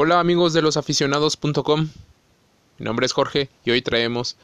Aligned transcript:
Hola 0.00 0.20
amigos 0.20 0.52
de 0.52 0.62
losaficionados.com. 0.62 1.88
Mi 2.78 2.84
nombre 2.84 3.04
es 3.04 3.12
Jorge 3.12 3.48
y 3.64 3.72
hoy 3.72 3.82
traemos 3.82 4.36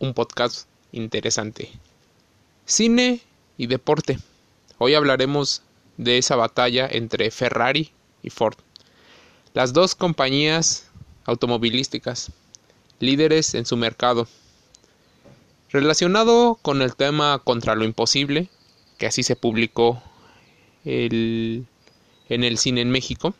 un 0.00 0.12
podcast 0.12 0.68
interesante. 0.90 1.70
Cine 2.64 3.20
y 3.56 3.68
deporte. 3.68 4.18
Hoy 4.78 4.94
hablaremos 4.94 5.62
de 5.98 6.18
esa 6.18 6.34
batalla 6.34 6.88
entre 6.90 7.30
Ferrari 7.30 7.92
y 8.24 8.30
Ford. 8.30 8.56
Las 9.54 9.72
dos 9.72 9.94
compañías 9.94 10.90
automovilísticas, 11.26 12.32
líderes 12.98 13.54
en 13.54 13.66
su 13.66 13.76
mercado. 13.76 14.26
Relacionado 15.70 16.58
con 16.60 16.82
el 16.82 16.96
tema 16.96 17.40
contra 17.44 17.76
lo 17.76 17.84
imposible, 17.84 18.48
que 18.98 19.06
así 19.06 19.22
se 19.22 19.36
publicó 19.36 20.02
el, 20.84 21.66
en 22.28 22.42
el 22.42 22.58
cine 22.58 22.80
en 22.80 22.90
México, 22.90 23.36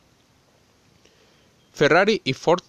Ferrari 1.79 2.21
y 2.25 2.33
Ford 2.33 2.65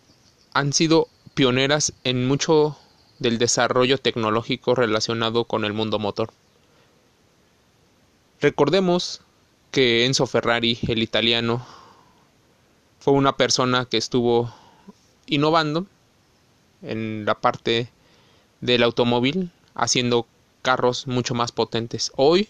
han 0.53 0.71
sido 0.71 1.07
pioneras 1.33 1.93
en 2.03 2.27
mucho 2.27 2.77
del 3.17 3.39
desarrollo 3.39 3.97
tecnológico 3.97 4.75
relacionado 4.75 5.45
con 5.45 5.65
el 5.65 5.73
mundo 5.73 5.97
motor. 5.97 6.29
Recordemos 8.39 9.21
que 9.71 10.05
Enzo 10.05 10.27
Ferrari, 10.27 10.77
el 10.87 11.01
italiano, 11.01 11.65
fue 12.99 13.13
una 13.13 13.35
persona 13.35 13.85
que 13.85 13.97
estuvo 13.97 14.53
innovando 15.25 15.87
en 16.83 17.25
la 17.25 17.33
parte 17.33 17.89
del 18.61 18.83
automóvil, 18.83 19.49
haciendo 19.73 20.27
carros 20.61 21.07
mucho 21.07 21.33
más 21.33 21.51
potentes. 21.51 22.11
Hoy, 22.15 22.47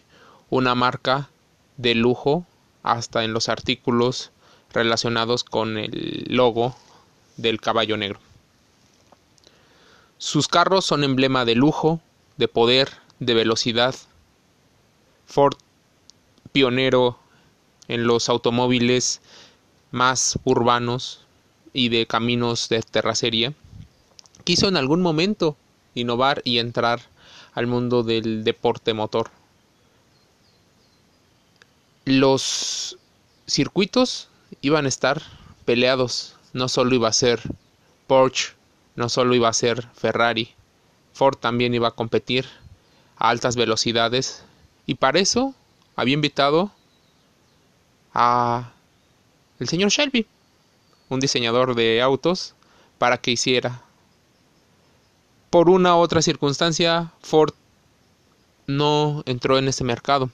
una 0.49 0.75
marca 0.75 1.29
de 1.77 1.95
lujo, 1.95 2.45
hasta 2.83 3.23
en 3.23 3.31
los 3.31 3.47
artículos 3.47 4.33
relacionados 4.73 5.43
con 5.43 5.77
el 5.77 6.25
logo 6.29 6.75
del 7.37 7.59
caballo 7.59 7.97
negro. 7.97 8.19
Sus 10.17 10.47
carros 10.47 10.85
son 10.85 11.03
emblema 11.03 11.45
de 11.45 11.55
lujo, 11.55 12.01
de 12.37 12.47
poder, 12.47 12.89
de 13.19 13.33
velocidad. 13.33 13.95
Ford, 15.25 15.55
pionero 16.51 17.19
en 17.87 18.05
los 18.05 18.29
automóviles 18.29 19.21
más 19.91 20.37
urbanos 20.43 21.21
y 21.73 21.89
de 21.89 22.05
caminos 22.05 22.69
de 22.69 22.81
terracería, 22.81 23.53
quiso 24.43 24.67
en 24.67 24.77
algún 24.77 25.01
momento 25.01 25.57
innovar 25.95 26.41
y 26.43 26.59
entrar 26.59 27.01
al 27.53 27.67
mundo 27.67 28.03
del 28.03 28.43
deporte 28.43 28.93
motor. 28.93 29.31
Los 32.05 32.97
circuitos 33.47 34.28
iban 34.61 34.85
a 34.85 34.89
estar 34.89 35.21
peleados. 35.65 36.35
No 36.53 36.67
solo 36.67 36.95
iba 36.95 37.07
a 37.07 37.13
ser 37.13 37.41
Porsche, 38.07 38.53
no 38.95 39.09
solo 39.09 39.35
iba 39.35 39.49
a 39.49 39.53
ser 39.53 39.87
Ferrari, 39.93 40.55
Ford 41.13 41.37
también 41.37 41.73
iba 41.73 41.89
a 41.89 41.91
competir 41.91 42.45
a 43.17 43.29
altas 43.29 43.55
velocidades. 43.55 44.43
Y 44.85 44.95
para 44.95 45.19
eso 45.19 45.53
había 45.95 46.13
invitado 46.13 46.71
a 48.13 48.71
el 49.59 49.67
señor 49.67 49.89
Shelby, 49.89 50.25
un 51.09 51.19
diseñador 51.19 51.75
de 51.75 52.01
autos, 52.01 52.55
para 52.97 53.17
que 53.17 53.31
hiciera. 53.31 53.81
Por 55.49 55.69
una 55.69 55.95
u 55.95 55.99
otra 55.99 56.21
circunstancia, 56.21 57.11
Ford 57.21 57.53
no 58.67 59.23
entró 59.25 59.57
en 59.57 59.67
ese 59.67 59.83
mercado. 59.83 60.29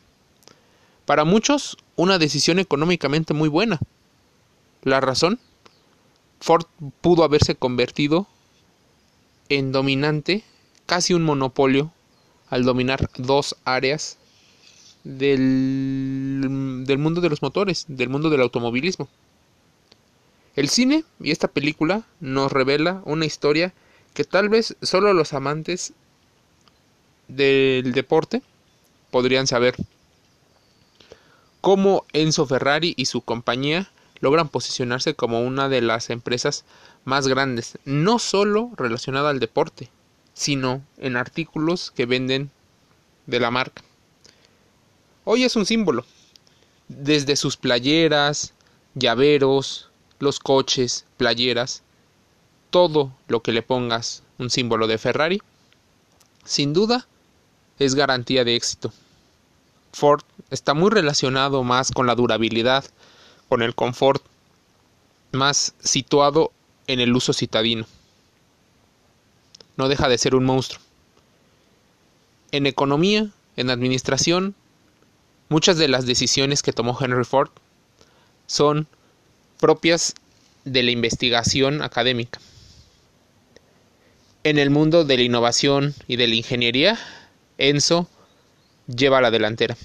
Para 1.05 1.23
muchos, 1.23 1.77
una 1.95 2.17
decisión 2.17 2.59
económicamente 2.59 3.33
muy 3.33 3.49
buena. 3.49 3.79
La 4.85 5.01
razón, 5.01 5.39
Ford 6.39 6.67
pudo 7.01 7.23
haberse 7.23 7.55
convertido 7.55 8.27
en 9.49 9.71
dominante, 9.71 10.43
casi 10.85 11.15
un 11.15 11.23
monopolio, 11.23 11.91
al 12.49 12.63
dominar 12.65 13.09
dos 13.17 13.55
áreas 13.65 14.19
del, 15.03 16.45
mundo 16.99 17.19
de 17.19 17.29
los 17.29 17.41
motores, 17.41 17.85
del 17.87 18.09
mundo 18.09 18.29
del 18.29 18.41
automovilismo. 18.41 19.09
El 20.55 20.69
cine 20.69 21.03
y 21.19 21.31
esta 21.31 21.47
película 21.47 22.03
nos 22.19 22.51
revela 22.51 23.01
una 23.05 23.25
historia 23.25 23.73
que 24.13 24.23
tal 24.23 24.49
vez 24.49 24.77
solo 24.83 25.11
los 25.13 25.33
amantes 25.33 25.93
del 27.27 27.91
deporte 27.91 28.43
podrían 29.09 29.47
saber. 29.47 29.75
Cómo 31.59 32.05
Enzo 32.13 32.45
Ferrari 32.45 32.93
y 32.95 33.05
su 33.05 33.21
compañía 33.21 33.89
logran 34.19 34.49
posicionarse 34.49 35.15
como 35.15 35.41
una 35.41 35.69
de 35.69 35.81
las 35.81 36.09
empresas 36.09 36.65
más 37.03 37.27
grandes, 37.27 37.77
no 37.85 38.19
solo 38.19 38.71
relacionada 38.77 39.29
al 39.29 39.39
deporte, 39.39 39.89
sino 40.33 40.83
en 40.97 41.17
artículos 41.17 41.91
que 41.91 42.05
venden 42.05 42.51
de 43.25 43.39
la 43.39 43.51
marca. 43.51 43.83
Hoy 45.23 45.43
es 45.43 45.55
un 45.55 45.65
símbolo, 45.65 46.05
desde 46.87 47.35
sus 47.35 47.57
playeras, 47.57 48.53
llaveros, 48.93 49.89
los 50.19 50.39
coches, 50.39 51.05
playeras, 51.17 51.83
todo 52.69 53.11
lo 53.27 53.41
que 53.41 53.51
le 53.51 53.61
pongas 53.61 54.23
un 54.37 54.49
símbolo 54.49 54.87
de 54.87 54.97
Ferrari, 54.97 55.41
sin 56.43 56.73
duda 56.73 57.07
es 57.79 57.95
garantía 57.95 58.43
de 58.43 58.55
éxito. 58.55 58.93
Ford 59.93 60.21
está 60.49 60.73
muy 60.73 60.89
relacionado 60.89 61.63
más 61.63 61.91
con 61.91 62.05
la 62.05 62.15
durabilidad, 62.15 62.85
con 63.49 63.61
el 63.61 63.75
confort 63.75 64.23
más 65.31 65.73
situado 65.79 66.51
en 66.87 66.99
el 66.99 67.15
uso 67.15 67.33
citadino. 67.33 67.85
No 69.77 69.87
deja 69.87 70.07
de 70.07 70.17
ser 70.17 70.35
un 70.35 70.45
monstruo. 70.45 70.81
En 72.51 72.65
economía, 72.65 73.29
en 73.57 73.69
administración, 73.69 74.55
muchas 75.49 75.77
de 75.77 75.87
las 75.87 76.05
decisiones 76.05 76.61
que 76.61 76.73
tomó 76.73 76.97
Henry 76.99 77.25
Ford 77.25 77.49
son 78.47 78.87
propias 79.59 80.15
de 80.63 80.83
la 80.83 80.91
investigación 80.91 81.81
académica. 81.81 82.39
En 84.43 84.57
el 84.59 84.69
mundo 84.69 85.05
de 85.05 85.17
la 85.17 85.23
innovación 85.23 85.95
y 86.07 86.17
de 86.17 86.27
la 86.27 86.35
ingeniería, 86.35 86.99
Enzo 87.57 88.07
lleva 88.87 89.21
la 89.21 89.31
delantera. 89.31 89.75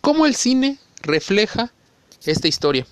¿Cómo 0.00 0.26
el 0.26 0.34
cine 0.34 0.78
refleja 1.02 1.72
esta 2.30 2.48
historia. 2.48 2.86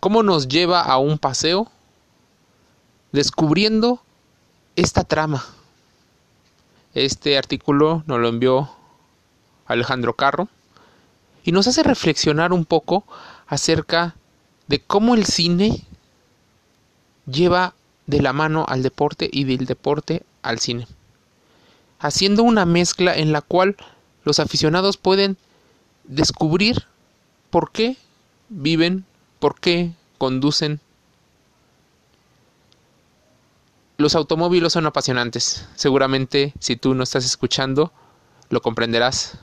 ¿Cómo 0.00 0.22
nos 0.22 0.48
lleva 0.48 0.82
a 0.82 0.98
un 0.98 1.18
paseo 1.18 1.70
descubriendo 3.12 4.00
esta 4.76 5.04
trama? 5.04 5.44
Este 6.94 7.36
artículo 7.36 8.04
nos 8.06 8.20
lo 8.20 8.28
envió 8.28 8.70
Alejandro 9.66 10.14
Carro 10.14 10.48
y 11.44 11.52
nos 11.52 11.66
hace 11.66 11.82
reflexionar 11.82 12.52
un 12.52 12.64
poco 12.64 13.04
acerca 13.46 14.14
de 14.66 14.80
cómo 14.80 15.14
el 15.14 15.24
cine 15.24 15.84
lleva 17.26 17.74
de 18.06 18.22
la 18.22 18.32
mano 18.32 18.64
al 18.68 18.82
deporte 18.82 19.28
y 19.30 19.44
del 19.44 19.66
deporte 19.66 20.22
al 20.42 20.58
cine, 20.58 20.86
haciendo 21.98 22.42
una 22.42 22.64
mezcla 22.64 23.14
en 23.14 23.32
la 23.32 23.42
cual 23.42 23.76
los 24.24 24.38
aficionados 24.38 24.96
pueden 24.96 25.36
descubrir 26.04 26.84
por 27.50 27.70
qué 27.70 27.96
viven, 28.48 29.04
por 29.38 29.60
qué 29.60 29.92
conducen. 30.18 30.80
Los 33.96 34.14
automóviles 34.14 34.72
son 34.72 34.86
apasionantes. 34.86 35.66
Seguramente 35.74 36.54
si 36.60 36.76
tú 36.76 36.94
no 36.94 37.02
estás 37.02 37.24
escuchando, 37.24 37.92
lo 38.50 38.60
comprenderás. 38.60 39.38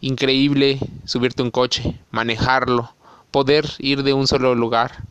Increíble 0.00 0.80
subirte 1.04 1.42
un 1.42 1.50
coche, 1.50 1.98
manejarlo, 2.10 2.94
poder 3.30 3.66
ir 3.78 4.02
de 4.02 4.12
un 4.12 4.26
solo 4.26 4.54
lugar 4.54 5.04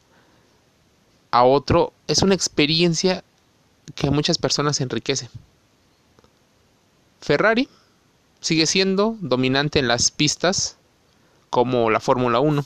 a 1.31 1.43
otro. 1.43 1.93
Es 2.07 2.21
una 2.21 2.35
experiencia 2.35 3.23
que 3.95 4.07
a 4.07 4.11
muchas 4.11 4.37
personas 4.37 4.81
enriquece. 4.81 5.29
Ferrari 7.21 7.69
sigue 8.41 8.65
siendo 8.65 9.15
dominante 9.21 9.79
en 9.79 9.87
las 9.87 10.11
pistas 10.11 10.77
como 11.53 11.91
la 11.91 11.99
Fórmula 11.99 12.39
1. 12.39 12.63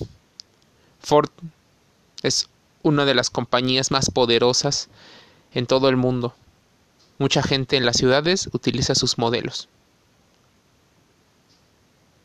Ford 1.01 1.29
es 2.23 2.47
una 2.83 3.03
de 3.03 3.15
las 3.15 3.29
compañías 3.29 3.91
más 3.91 4.09
poderosas 4.09 4.87
en 5.51 5.67
todo 5.67 5.89
el 5.89 5.97
mundo. 5.97 6.33
Mucha 7.19 7.43
gente 7.43 7.75
en 7.75 7.85
las 7.85 7.97
ciudades 7.97 8.47
utiliza 8.53 8.95
sus 8.95 9.17
modelos. 9.17 9.67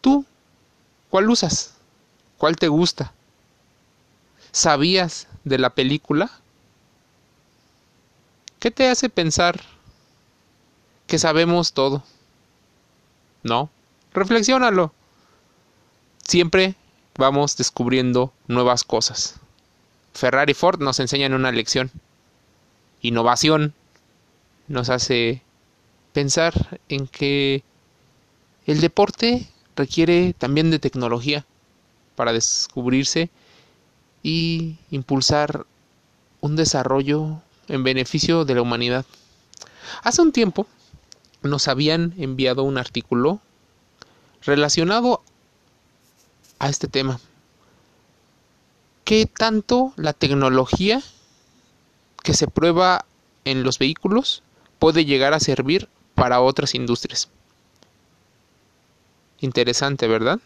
¿Tú 0.00 0.25
cuál 1.11 1.31
usas? 1.31 1.75
¿Cuál 2.38 2.55
te 2.55 2.69
gusta? 2.69 3.12
¿Sabías 4.53 5.26
de 5.43 5.58
la 5.58 5.70
película? 5.70 6.31
¿Qué 8.61 8.70
te 8.70 8.88
hace 8.88 9.08
pensar 9.08 9.61
que 11.08 11.19
sabemos 11.19 11.73
todo? 11.73 12.05
No, 13.43 13.69
reflexiónalo 14.12 14.94
siempre 16.23 16.75
vamos 17.17 17.57
descubriendo 17.57 18.33
nuevas 18.49 18.85
cosas. 18.85 19.37
Ferrari 20.15 20.53
y 20.53 20.55
Ford 20.55 20.81
nos 20.81 21.01
enseñan 21.01 21.35
una 21.35 21.53
lección. 21.53 21.91
Innovación 23.01 23.75
nos 24.69 24.89
hace 24.89 25.43
pensar 26.13 26.81
en 26.89 27.07
que 27.07 27.63
el 28.67 28.81
deporte 28.81 29.49
requiere 29.77 30.35
también 30.35 30.71
de 30.71 30.79
tecnología 30.79 31.45
para 32.15 32.33
descubrirse 32.33 33.31
y 34.23 34.77
impulsar 34.91 35.67
un 36.41 36.57
desarrollo 36.57 37.41
en 37.69 37.83
beneficio 37.83 38.45
de 38.45 38.55
la 38.55 38.63
humanidad. 38.63 39.05
Hace 40.03 40.23
un 40.23 40.33
tiempo 40.33 40.67
nos 41.43 41.69
habían 41.69 42.15
enviado 42.19 42.63
un 42.63 42.79
artículo 42.79 43.41
relacionado 44.43 45.23
a 46.62 46.69
este 46.69 46.87
tema. 46.87 47.19
¿Qué 49.05 49.26
tanto 49.26 49.93
la 49.97 50.12
tecnología 50.12 51.03
que 52.23 52.35
se 52.35 52.47
prueba 52.47 53.05
en 53.44 53.64
los 53.64 53.81
vehículos 53.81 54.44
puede 54.79 55.05
llegar 55.05 55.35
a 55.35 55.41
servir 55.41 55.88
para 56.14 56.41
otras 56.41 56.76
industrias? 56.76 57.29
Interesante, 59.41 60.06
¿verdad? 60.06 60.38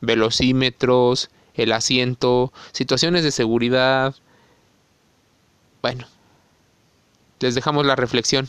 Velocímetros, 0.00 1.30
el 1.54 1.70
asiento, 1.70 2.52
situaciones 2.72 3.22
de 3.22 3.30
seguridad. 3.30 4.16
Bueno, 5.82 6.08
les 7.38 7.54
dejamos 7.54 7.86
la 7.86 7.94
reflexión. 7.94 8.48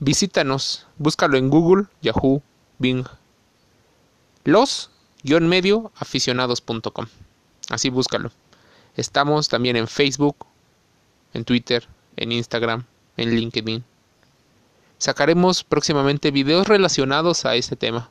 Visítanos, 0.00 0.88
búscalo 0.98 1.38
en 1.38 1.50
Google, 1.50 1.84
Yahoo, 2.02 2.42
Bing. 2.80 3.06
Los-medio 5.28 5.90
aficionados.com. 5.96 7.06
Así 7.68 7.90
búscalo. 7.90 8.30
Estamos 8.96 9.48
también 9.48 9.76
en 9.76 9.88
Facebook, 9.88 10.46
en 11.34 11.44
Twitter, 11.44 11.88
en 12.16 12.30
Instagram, 12.30 12.84
en 13.16 13.30
LinkedIn. 13.34 13.84
Sacaremos 14.98 15.64
próximamente 15.64 16.30
videos 16.30 16.68
relacionados 16.68 17.44
a 17.44 17.56
este 17.56 17.74
tema, 17.74 18.08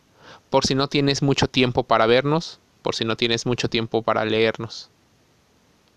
por 0.50 0.66
si 0.66 0.76
no 0.76 0.90
tienes 0.90 1.22
mucho 1.22 1.48
tiempo 1.48 1.84
para 1.84 2.06
vernos, 2.06 2.60
por 2.82 2.96
si 2.96 3.06
no 3.06 3.16
tienes 3.16 3.46
mucho 3.46 3.70
tiempo 3.70 4.02
para 4.02 4.26
leernos. 4.26 4.90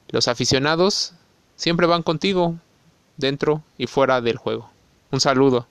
Los 0.08 0.28
aficionados 0.28 1.14
siempre 1.56 1.88
van 1.88 2.04
contigo, 2.04 2.54
dentro 3.16 3.64
y 3.76 3.88
fuera 3.88 4.20
del 4.20 4.36
juego. 4.36 4.70
Un 5.10 5.20
saludo. 5.20 5.66